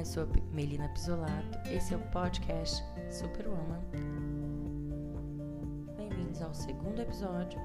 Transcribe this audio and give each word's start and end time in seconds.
Eu 0.00 0.06
sou 0.06 0.26
Melina 0.54 0.88
Pisolato, 0.88 1.58
esse 1.68 1.92
é 1.92 1.96
o 1.98 2.00
podcast 2.10 2.82
Superwoman. 3.10 3.82
Bem-vindos 5.94 6.40
ao 6.40 6.54
segundo 6.54 7.02
episódio. 7.02 7.60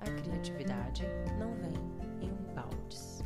A 0.00 0.10
criatividade 0.22 1.04
não 1.38 1.52
vem 1.56 1.74
em 2.22 2.54
baldes. 2.54 3.22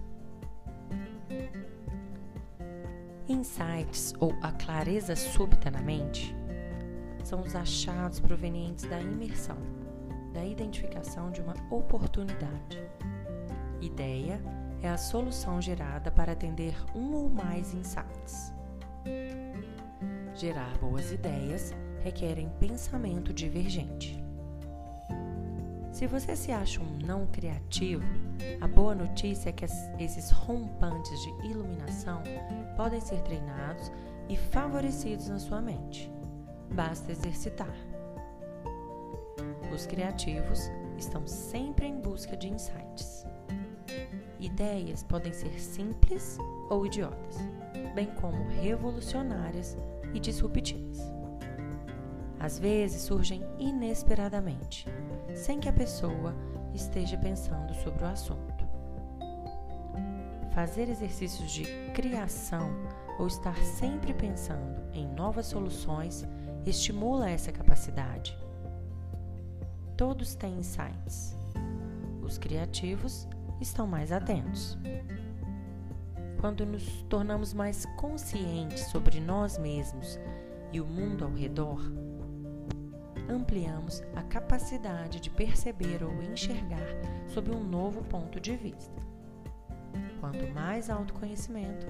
Insights 3.28 4.12
ou 4.18 4.34
a 4.42 4.50
clareza 4.50 5.14
súbita 5.14 5.70
na 5.70 5.80
mente 5.80 6.34
são 7.22 7.40
os 7.40 7.54
achados 7.54 8.18
provenientes 8.18 8.84
da 8.84 9.00
imersão, 9.00 9.58
da 10.34 10.44
identificação 10.44 11.30
de 11.30 11.40
uma 11.40 11.54
oportunidade. 11.70 12.82
Ideia 13.80 14.42
é 14.82 14.88
a 14.88 14.98
solução 14.98 15.60
gerada 15.62 16.10
para 16.10 16.32
atender 16.32 16.74
um 16.94 17.14
ou 17.14 17.30
mais 17.30 17.72
insights. 17.72 18.52
Gerar 20.34 20.76
boas 20.78 21.12
ideias 21.12 21.72
requerem 22.02 22.50
pensamento 22.58 23.32
divergente. 23.32 24.22
Se 25.92 26.06
você 26.06 26.34
se 26.34 26.50
acha 26.50 26.80
um 26.80 26.98
não 27.06 27.26
criativo, 27.26 28.02
a 28.60 28.66
boa 28.66 28.94
notícia 28.94 29.50
é 29.50 29.52
que 29.52 29.64
esses 29.64 30.30
rompantes 30.30 31.20
de 31.20 31.46
iluminação 31.46 32.22
podem 32.76 33.00
ser 33.00 33.20
treinados 33.22 33.92
e 34.28 34.36
favorecidos 34.36 35.28
na 35.28 35.38
sua 35.38 35.60
mente. 35.60 36.10
Basta 36.72 37.12
exercitar. 37.12 37.76
Os 39.72 39.86
criativos 39.86 40.70
estão 40.98 41.26
sempre 41.26 41.86
em 41.86 42.00
busca 42.00 42.36
de 42.36 42.48
insights. 42.48 43.24
Ideias 44.42 45.04
podem 45.04 45.32
ser 45.32 45.60
simples 45.60 46.36
ou 46.68 46.84
idiotas, 46.84 47.36
bem 47.94 48.08
como 48.20 48.48
revolucionárias 48.48 49.78
e 50.12 50.18
disruptivas. 50.18 50.98
Às 52.40 52.58
vezes 52.58 53.02
surgem 53.02 53.44
inesperadamente, 53.56 54.84
sem 55.32 55.60
que 55.60 55.68
a 55.68 55.72
pessoa 55.72 56.34
esteja 56.74 57.16
pensando 57.16 57.72
sobre 57.72 58.02
o 58.02 58.08
assunto. 58.08 58.66
Fazer 60.52 60.88
exercícios 60.88 61.52
de 61.52 61.64
criação 61.94 62.68
ou 63.20 63.28
estar 63.28 63.56
sempre 63.58 64.12
pensando 64.12 64.82
em 64.92 65.06
novas 65.06 65.46
soluções 65.46 66.26
estimula 66.66 67.30
essa 67.30 67.52
capacidade. 67.52 68.36
Todos 69.96 70.34
têm 70.34 70.58
insights. 70.58 71.36
Os 72.24 72.38
criativos 72.38 73.28
estão 73.62 73.86
mais 73.86 74.12
atentos. 74.12 74.78
Quando 76.40 76.66
nos 76.66 77.02
tornamos 77.04 77.54
mais 77.54 77.86
conscientes 77.96 78.80
sobre 78.86 79.20
nós 79.20 79.56
mesmos 79.56 80.18
e 80.72 80.80
o 80.80 80.86
mundo 80.86 81.24
ao 81.24 81.32
redor, 81.32 81.80
ampliamos 83.28 84.02
a 84.16 84.22
capacidade 84.22 85.20
de 85.20 85.30
perceber 85.30 86.02
ou 86.02 86.22
enxergar 86.22 86.86
sob 87.28 87.50
um 87.50 87.62
novo 87.62 88.02
ponto 88.04 88.40
de 88.40 88.56
vista. 88.56 89.00
Quanto 90.20 90.46
mais 90.52 90.90
autoconhecimento, 90.90 91.86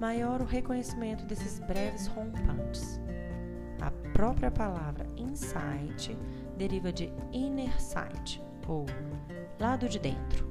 maior 0.00 0.40
o 0.40 0.44
reconhecimento 0.44 1.24
desses 1.24 1.58
breves 1.60 2.06
rompantes. 2.06 3.00
A 3.80 3.90
própria 4.12 4.50
palavra 4.50 5.06
insight 5.16 6.16
deriva 6.56 6.92
de 6.92 7.12
inner 7.32 7.80
sight, 7.80 8.42
ou 8.66 8.86
lado 9.60 9.88
de 9.88 9.98
dentro, 9.98 10.47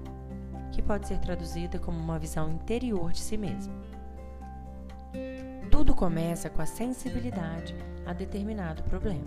que 0.78 0.81
pode 0.83 1.08
ser 1.08 1.17
traduzida 1.17 1.80
como 1.80 1.97
uma 1.97 2.20
visão 2.20 2.52
interior 2.52 3.11
de 3.11 3.20
si 3.20 3.36
mesmo. 3.36 3.73
Tudo 5.72 5.95
começa 5.95 6.52
com 6.52 6.61
a 6.61 6.67
sensibilidade 6.67 7.75
a 8.06 8.13
determinado 8.13 8.84
problema. 8.84 9.25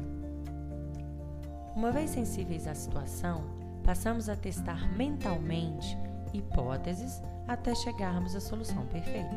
Uma 1.75 1.91
vez 1.91 2.11
sensíveis 2.11 2.69
à 2.69 2.75
situação, 2.77 3.43
passamos 3.83 4.29
a 4.29 4.37
testar 4.37 4.97
mentalmente 4.97 5.99
hipóteses 6.33 7.21
até 7.49 7.75
chegarmos 7.75 8.37
à 8.37 8.41
solução 8.41 8.87
perfeita. 8.87 9.35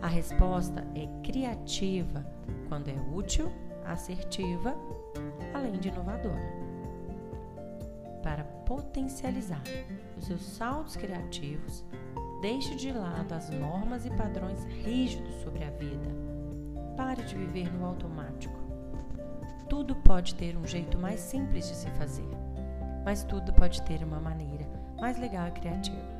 A 0.00 0.06
resposta 0.06 0.86
é 0.94 1.08
criativa 1.26 2.24
quando 2.68 2.86
é 2.86 2.94
útil, 3.12 3.50
assertiva, 3.84 4.76
além 5.52 5.72
de 5.72 5.88
inovadora 5.88 6.65
para 8.26 8.42
potencializar 8.42 9.62
os 10.18 10.24
seus 10.26 10.42
saltos 10.42 10.96
criativos, 10.96 11.84
deixe 12.42 12.74
de 12.74 12.90
lado 12.90 13.32
as 13.32 13.50
normas 13.50 14.04
e 14.04 14.10
padrões 14.10 14.64
rígidos 14.64 15.32
sobre 15.44 15.62
a 15.62 15.70
vida. 15.70 16.08
Pare 16.96 17.22
de 17.22 17.36
viver 17.36 17.72
no 17.72 17.86
automático. 17.86 18.58
Tudo 19.68 19.94
pode 19.94 20.34
ter 20.34 20.56
um 20.56 20.66
jeito 20.66 20.98
mais 20.98 21.20
simples 21.20 21.68
de 21.68 21.76
se 21.76 21.88
fazer, 21.90 22.28
mas 23.04 23.22
tudo 23.22 23.52
pode 23.52 23.80
ter 23.82 24.02
uma 24.02 24.18
maneira 24.18 24.66
mais 25.00 25.16
legal 25.18 25.46
e 25.46 25.52
criativa. 25.52 26.16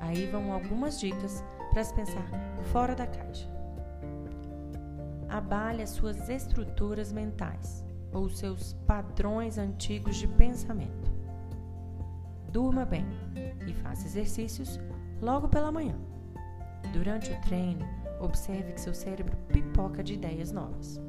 Aí 0.00 0.26
vão 0.26 0.52
algumas 0.52 1.00
dicas 1.00 1.42
para 1.70 1.82
se 1.82 1.94
pensar 1.94 2.28
fora 2.64 2.94
da 2.94 3.06
caixa. 3.06 3.48
Abale 5.30 5.82
as 5.82 5.90
suas 5.90 6.28
estruturas 6.28 7.10
mentais 7.10 7.88
ou 8.12 8.28
seus 8.28 8.74
padrões 8.86 9.58
antigos 9.58 10.16
de 10.16 10.26
pensamento. 10.26 11.10
Durma 12.50 12.84
bem 12.84 13.06
e 13.66 13.72
faça 13.74 14.06
exercícios 14.06 14.80
logo 15.20 15.48
pela 15.48 15.70
manhã. 15.70 15.96
Durante 16.92 17.30
o 17.30 17.40
treino, 17.42 17.86
observe 18.20 18.72
que 18.72 18.80
seu 18.80 18.94
cérebro 18.94 19.36
pipoca 19.48 20.02
de 20.02 20.14
ideias 20.14 20.50
novas. 20.50 21.00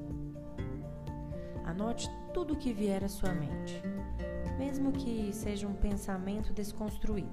Anote 1.65 2.09
tudo 2.33 2.53
o 2.53 2.57
que 2.57 2.73
vier 2.73 3.03
à 3.03 3.07
sua 3.07 3.33
mente, 3.33 3.81
mesmo 4.57 4.91
que 4.91 5.33
seja 5.33 5.67
um 5.67 5.73
pensamento 5.73 6.53
desconstruído. 6.53 7.31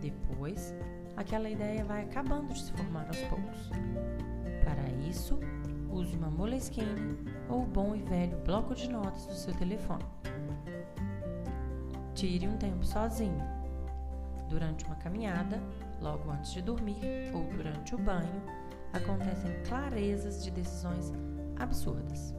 Depois, 0.00 0.74
aquela 1.16 1.48
ideia 1.48 1.84
vai 1.84 2.02
acabando 2.02 2.52
de 2.52 2.62
se 2.62 2.72
formar 2.72 3.06
aos 3.06 3.22
poucos. 3.22 3.70
Para 4.64 4.90
isso, 5.08 5.38
uma 6.22 6.30
Moleskine 6.30 7.18
ou 7.48 7.64
o 7.64 7.66
bom 7.66 7.96
e 7.96 8.02
velho 8.02 8.38
bloco 8.44 8.74
de 8.74 8.88
notas 8.88 9.26
do 9.26 9.34
seu 9.34 9.52
telefone. 9.54 10.04
Tire 12.14 12.46
um 12.46 12.56
tempo 12.56 12.84
sozinho. 12.84 13.42
Durante 14.48 14.84
uma 14.84 14.94
caminhada, 14.96 15.60
logo 16.00 16.30
antes 16.30 16.52
de 16.52 16.62
dormir 16.62 17.02
ou 17.34 17.42
durante 17.56 17.94
o 17.94 17.98
banho, 17.98 18.42
acontecem 18.92 19.50
clarezas 19.66 20.44
de 20.44 20.50
decisões 20.52 21.12
absurdas. 21.58 22.32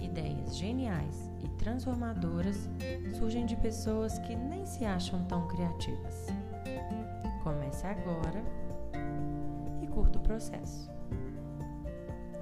Ideias 0.00 0.56
geniais 0.56 1.30
e 1.44 1.48
transformadoras 1.50 2.68
surgem 3.16 3.46
de 3.46 3.54
pessoas 3.56 4.18
que 4.20 4.34
nem 4.34 4.66
se 4.66 4.84
acham 4.84 5.22
tão 5.26 5.46
criativas. 5.46 6.26
Comece 7.44 7.86
agora 7.86 8.42
e 9.80 9.86
curta 9.86 10.18
o 10.18 10.22
processo. 10.22 10.95